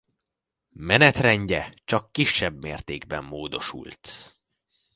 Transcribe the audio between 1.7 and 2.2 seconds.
csak